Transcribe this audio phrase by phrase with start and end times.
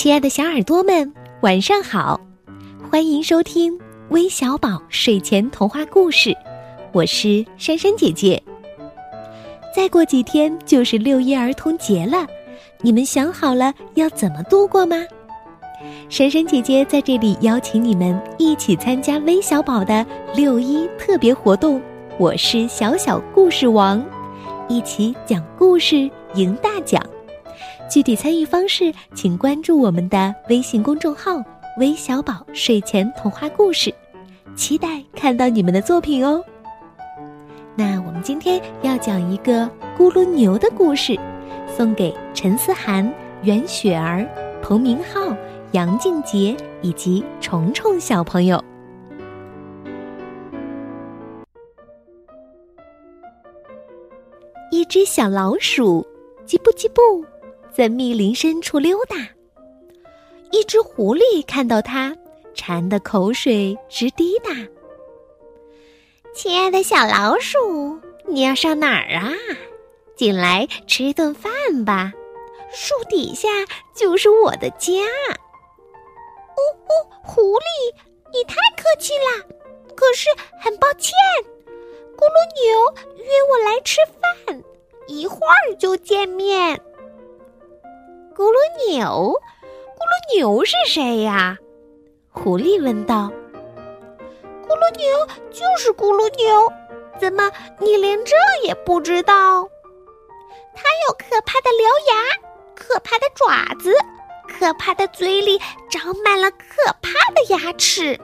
[0.00, 2.18] 亲爱的小耳朵们，晚上好！
[2.90, 6.34] 欢迎收听微小宝睡前童话故事，
[6.90, 8.42] 我是珊珊姐姐。
[9.76, 12.26] 再过几天就是六一儿童节了，
[12.80, 14.96] 你们想好了要怎么度过吗？
[16.08, 21.78] 珊珊姐姐在这里邀请你们一起参加微小宝的六一特别活动。
[22.18, 24.02] 我是小小故事王，
[24.66, 27.04] 一起讲故事赢大奖。
[27.90, 31.42] 具体参与方式，请关注我们的微信公众号
[31.78, 33.92] “微小宝睡前童话故事”，
[34.54, 36.40] 期待看到你们的作品哦。
[37.74, 41.18] 那我们今天要讲一个咕噜牛的故事，
[41.66, 43.12] 送给陈思涵、
[43.42, 44.24] 袁雪儿、
[44.62, 45.36] 彭明浩、
[45.72, 48.62] 杨静杰以及虫虫小朋友。
[54.70, 56.06] 一只小老鼠，
[56.46, 57.24] 叽不叽不。
[57.74, 59.16] 在密林深处溜达，
[60.50, 62.16] 一只狐狸看到它，
[62.54, 64.50] 馋得口水直滴答。
[66.34, 69.32] 亲爱的小老鼠，你要上哪儿啊？
[70.16, 72.12] 进来吃顿饭吧，
[72.72, 73.48] 树底下
[73.94, 74.92] 就是我的家。
[76.56, 76.92] 哦哦，
[77.22, 77.94] 狐狸，
[78.32, 79.46] 你太客气了，
[79.94, 80.28] 可是
[80.60, 81.14] 很抱歉，
[82.16, 84.62] 咕噜牛约我来吃饭，
[85.06, 86.78] 一会儿就见面。
[88.34, 88.56] 咕噜
[88.88, 89.34] 牛，
[89.96, 91.58] 咕噜牛是谁呀？
[92.30, 93.30] 狐狸问道。
[94.66, 96.72] 咕噜牛就是咕噜牛，
[97.18, 99.68] 怎么你连这也不知道？
[100.72, 102.14] 它有可怕的獠牙，
[102.76, 103.92] 可怕的爪子，
[104.48, 108.18] 可怕的嘴里长满了可怕的牙齿。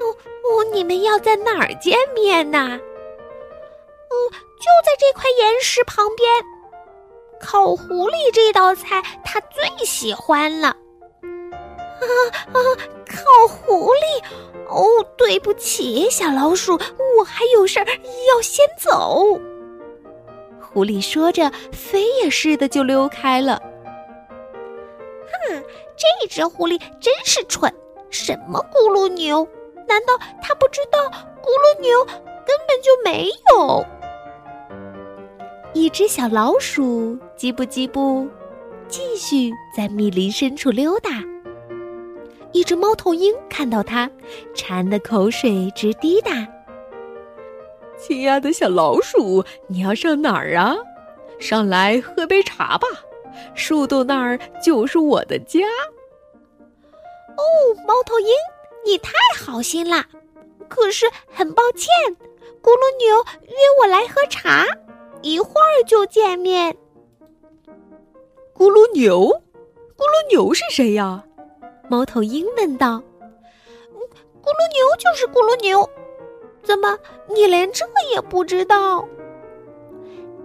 [0.00, 0.04] 哦
[0.44, 2.58] 哦，你们要在哪儿见面呢？
[2.58, 6.28] 嗯，就在这块岩石旁边。
[7.40, 10.68] 烤狐狸这道菜他最喜欢了。
[10.68, 12.04] 啊
[12.52, 12.58] 啊！
[13.06, 14.22] 烤狐狸！
[14.68, 14.84] 哦，
[15.16, 16.74] 对不起，小老鼠，
[17.18, 19.38] 我还有事儿要先走。
[20.60, 23.62] 狐狸说着，飞也似的就溜开了。
[25.48, 25.62] 哼，
[25.96, 27.72] 这只狐狸真是蠢！
[28.10, 29.46] 什么咕噜牛？
[29.88, 33.84] 难道他不知道咕噜牛根本就没有？
[35.76, 38.26] 一只小老鼠，叽不叽不，
[38.88, 41.22] 继续在密林深处溜达。
[42.52, 44.10] 一只猫头鹰看到它，
[44.54, 46.30] 馋得口水直滴答。
[47.98, 50.74] 亲爱的小老鼠，你要上哪儿啊？
[51.38, 52.86] 上来喝杯茶吧，
[53.54, 55.60] 树洞那儿就是我的家。
[57.36, 57.44] 哦，
[57.86, 58.28] 猫头鹰，
[58.82, 60.06] 你太好心了，
[60.70, 61.90] 可是很抱歉，
[62.62, 64.64] 咕噜牛约我来喝茶。
[65.22, 66.76] 一会儿就见面。
[68.54, 69.28] 咕噜牛，
[69.96, 71.24] 咕噜牛是谁呀？
[71.88, 73.02] 猫头鹰问道。
[74.42, 75.88] 咕噜牛就是咕噜牛，
[76.62, 76.96] 怎么
[77.34, 77.84] 你连这
[78.14, 79.06] 也不知道？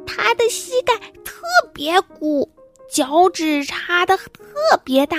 [0.06, 0.94] 他的膝盖
[1.24, 2.50] 特别鼓，
[2.90, 4.32] 脚趾插的特
[4.84, 5.18] 别大，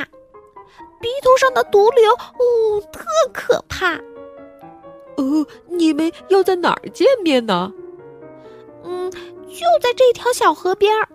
[1.01, 3.95] 鼻头上的毒瘤哦特可怕。
[5.17, 7.73] 呃，你们要在哪儿见面呢？
[8.85, 9.11] 嗯。
[9.53, 11.09] 就在这条小河边儿，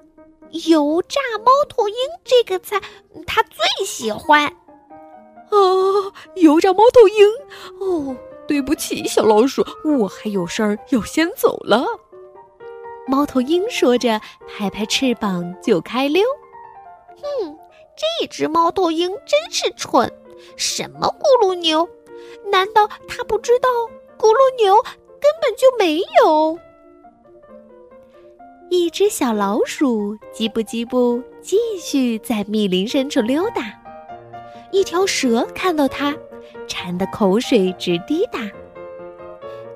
[0.68, 2.80] 油炸猫头鹰这个菜
[3.26, 4.46] 他最喜欢。
[4.46, 7.28] 啊，油炸猫头鹰！
[7.80, 8.16] 哦，
[8.48, 9.66] 对不起，小老鼠，
[10.00, 11.86] 我还有事儿要先走了。
[13.08, 16.22] 猫头鹰说着，拍拍翅膀就开溜。
[17.16, 17.58] 哼，
[17.96, 20.12] 这只猫头鹰真是蠢！
[20.58, 21.88] 什么咕噜牛？
[22.52, 23.70] 难道它不知道
[24.18, 26.60] 咕噜牛根本就没有？
[28.70, 33.74] 一只小老鼠叽不叽不，继续在密林深处溜达。
[34.72, 36.14] 一条蛇看到它，
[36.68, 38.40] 馋得口水直滴答。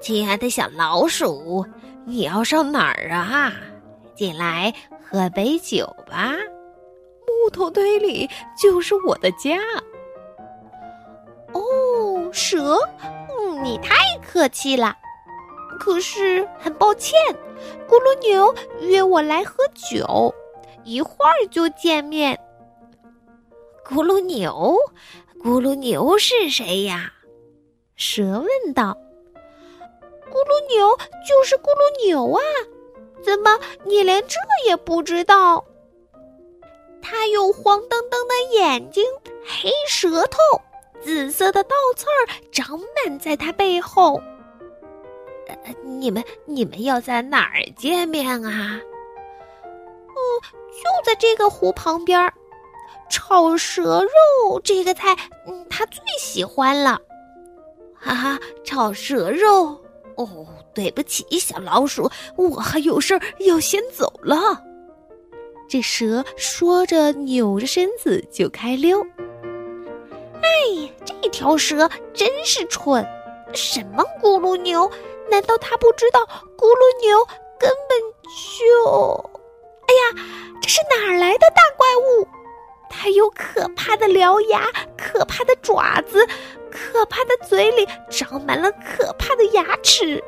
[0.02, 1.66] 亲爱的小老鼠，
[2.06, 3.53] 你要上哪儿啊？
[4.13, 4.74] 进来
[5.09, 6.34] 喝杯酒吧，
[7.26, 8.29] 木头堆里
[8.61, 9.58] 就是我的家。
[11.53, 14.97] 哦，蛇，嗯，你太客气了。
[15.81, 17.19] 可是很抱歉，
[17.89, 20.31] 咕噜牛约我来喝酒，
[20.83, 22.39] 一会儿就见面。
[23.83, 24.78] 咕噜牛，
[25.43, 27.11] 咕噜牛是谁呀？
[27.95, 28.95] 蛇问道。
[30.29, 30.95] 咕噜牛
[31.28, 32.41] 就是咕噜牛啊，
[33.23, 34.35] 怎么你连这
[34.67, 35.66] 也不知道？
[37.01, 39.03] 它有黄澄澄的眼睛，
[39.43, 40.37] 黑舌头，
[41.01, 44.22] 紫色的倒刺儿长满在它背后。
[45.84, 48.79] 你们你们要在哪儿见面啊？
[50.08, 50.17] 嗯，
[50.72, 52.34] 就在这个湖旁边儿。
[53.09, 55.16] 炒蛇肉这个菜，
[55.46, 56.99] 嗯，他最喜欢了。
[57.93, 59.78] 哈哈，炒蛇肉。
[60.16, 64.64] 哦，对不起，小老鼠，我还有事儿要先走了。
[65.67, 69.02] 这蛇说着，扭着身子就开溜。
[70.41, 73.05] 哎呀，这条蛇真是蠢！
[73.53, 74.90] 什么咕噜牛？
[75.31, 76.19] 难道他不知道
[76.57, 77.25] 咕噜牛
[77.57, 77.97] 根本
[78.59, 79.31] 就……
[79.87, 80.23] 哎呀，
[80.61, 82.28] 这是哪儿来的大怪物？
[82.89, 84.67] 它有可怕的獠牙，
[84.97, 86.28] 可怕的爪子，
[86.69, 90.22] 可怕的嘴里长满了可怕的牙齿。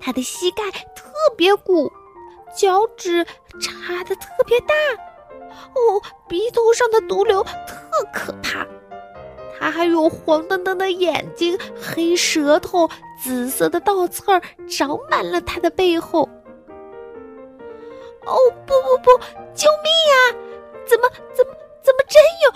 [0.00, 1.92] 它的膝盖特别鼓，
[2.56, 3.24] 脚趾
[3.60, 4.74] 插的特别大。
[5.74, 7.50] 哦，鼻头上的毒瘤特
[8.12, 8.66] 可怕。
[9.58, 12.88] 它还有黄澄澄的眼睛，黑舌头，
[13.24, 14.38] 紫色的倒刺儿
[14.68, 16.28] 长满了它的背后。
[18.26, 18.36] 哦，
[18.66, 19.10] 不不不，
[19.54, 20.36] 救命呀！
[20.84, 22.52] 怎么怎么怎么真有？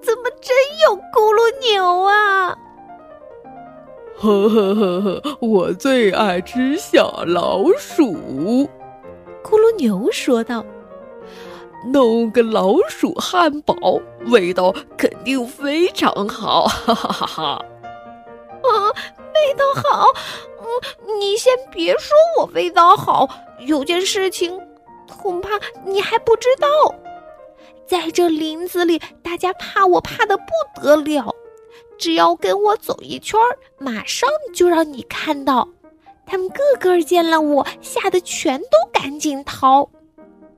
[0.00, 0.56] 怎么真
[0.88, 2.56] 有咕噜牛啊？
[4.16, 8.14] 呵呵呵呵，我最爱吃小老鼠。
[9.42, 10.64] 咕噜牛说道。
[11.92, 13.74] 弄个老鼠汉堡，
[14.28, 17.64] 味道肯定非常好，哈哈哈哈！
[18.62, 18.92] 啊，
[19.46, 20.06] 味道好？
[20.60, 23.28] 嗯，你先别说我味道好，
[23.60, 24.60] 有件事情，
[25.08, 25.50] 恐怕
[25.84, 26.68] 你还不知道。
[27.86, 30.44] 在这林子里，大家怕我怕的不
[30.80, 31.34] 得了，
[31.98, 33.38] 只要跟我走一圈，
[33.78, 35.68] 马上就让你看到。
[36.26, 39.88] 他们个个见了我，吓得全都赶紧逃。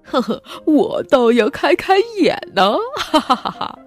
[0.02, 2.76] 呵呵，我倒要开开眼呢！
[2.96, 3.78] 哈哈哈哈！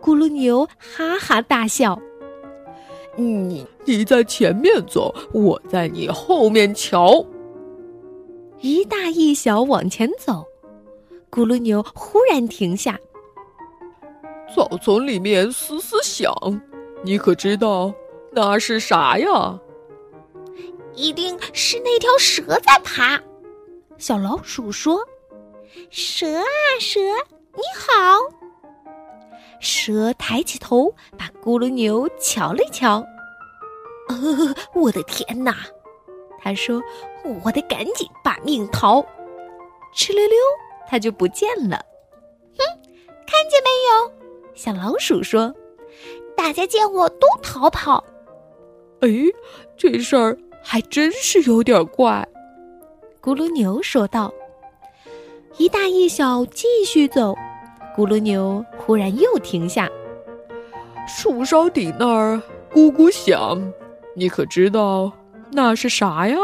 [0.00, 1.98] 咕噜牛哈哈大笑。
[3.16, 7.24] 你你在前面走，我在你后面瞧。
[8.60, 10.44] 一大一小往前走，
[11.30, 12.98] 咕噜牛忽然停下。
[14.54, 16.32] 草丛里面嘶嘶响，
[17.02, 17.92] 你可知道
[18.32, 19.58] 那是啥呀？
[20.94, 23.20] 一定是那条蛇在爬。
[23.98, 24.98] 小老鼠说。
[25.90, 26.44] 蛇啊
[26.80, 27.00] 蛇，
[27.54, 28.18] 你好！
[29.60, 33.04] 蛇抬起头，把咕噜牛瞧了瞧。
[34.08, 35.56] 呃，我的天哪！
[36.40, 36.80] 他说
[37.44, 39.04] ：“我得赶紧把命逃。”
[39.96, 40.36] 哧溜溜，
[40.88, 41.76] 它就不见了。
[42.56, 42.62] 哼，
[43.26, 44.12] 看见没有？
[44.54, 45.52] 小老鼠说
[46.36, 48.04] ：“大家见我都逃跑。”
[49.00, 49.08] 哎，
[49.76, 52.26] 这事儿还真是有点怪。
[53.20, 54.32] 咕噜牛说道。
[55.58, 57.34] 一大一小继续走，
[57.96, 59.90] 咕噜牛忽然又停下。
[61.08, 63.72] 树梢顶那儿咕咕响，
[64.14, 65.10] 你可知道
[65.50, 66.36] 那是啥呀？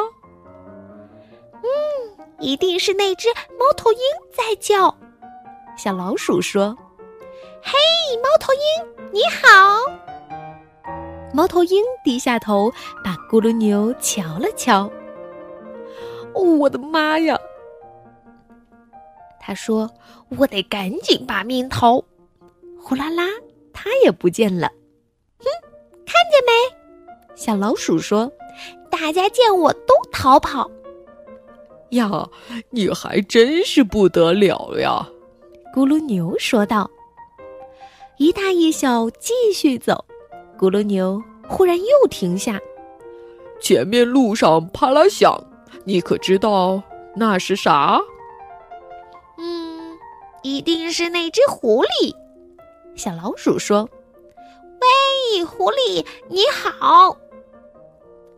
[1.53, 3.29] 嗯，一定是那只
[3.59, 3.99] 猫头鹰
[4.33, 4.97] 在叫。
[5.77, 6.77] 小老鼠说
[7.63, 7.73] ：“嘿，
[8.23, 9.79] 猫头鹰，你好。”
[11.35, 12.71] 猫头鹰低下头，
[13.03, 14.91] 把咕噜牛瞧了瞧。
[16.35, 17.39] 哦我的妈呀！
[19.45, 19.91] 他说
[20.39, 22.03] ：“我得赶紧把命逃。”
[22.81, 23.27] 呼啦啦，
[23.73, 24.69] 它也不见了。
[25.39, 25.45] 哼，
[26.07, 27.35] 看见没？
[27.35, 28.31] 小老鼠说
[28.89, 30.71] ：“大家见我都逃跑。”
[31.91, 32.29] 呀，
[32.71, 35.07] 你还真是不得了呀！
[35.75, 36.89] 咕噜牛说道。
[38.19, 40.05] 一大一小继续走，
[40.57, 42.61] 咕噜牛忽然又停下。
[43.61, 45.43] 前面路上啪啦响，
[45.85, 46.83] 你可知道
[47.17, 48.01] 那是啥？
[50.43, 52.15] 一定是那只狐狸，
[52.97, 53.89] 小老鼠说
[55.37, 57.17] ：“喂，狐狸，你好。”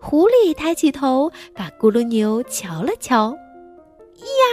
[0.00, 3.30] 狐狸抬起头，把咕噜牛瞧了瞧。
[4.20, 4.44] “呀，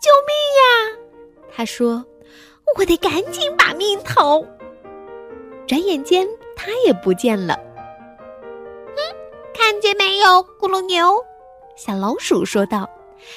[0.00, 0.98] 救命呀！”
[1.54, 2.04] 他说
[2.76, 4.44] ：“我得赶紧把命逃。”
[5.68, 6.26] 转眼间，
[6.56, 7.56] 它也不见了。
[8.96, 8.98] “嗯，
[9.54, 11.24] 看见没有，咕噜牛？”
[11.76, 12.90] 小老鼠说道。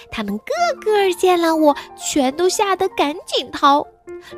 [0.09, 3.85] 他们个个见了我，全都吓得赶紧逃，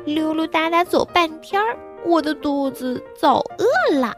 [0.04, 4.14] 溜溜达达走半天儿，我的肚子早饿了。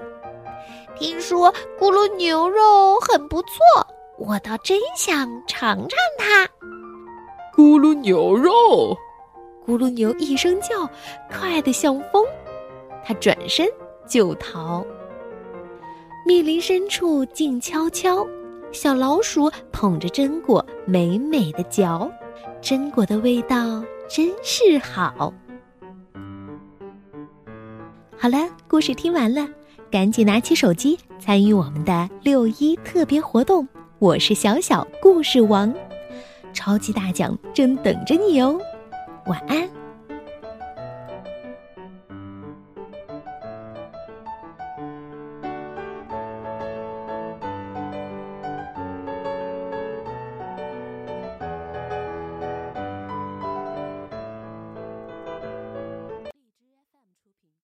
[0.98, 3.86] 听说咕噜牛肉很不错，
[4.18, 6.46] 我倒真想尝尝它。
[7.54, 8.96] 咕噜牛肉，
[9.66, 10.88] 咕噜牛一声叫，
[11.30, 12.24] 快得像风，
[13.04, 13.66] 它转身
[14.06, 14.84] 就逃。
[16.24, 18.26] 密林深处静悄悄。
[18.72, 22.10] 小老鼠捧着榛果，美美的嚼，
[22.60, 25.32] 榛果的味道真是好。
[28.18, 29.48] 好了，故事听完了，
[29.90, 33.66] 赶紧拿起手机参与我们的六一特别活动。
[33.98, 35.72] 我是小小故事王，
[36.52, 38.58] 超级大奖正等着你哦！
[39.26, 39.68] 晚安。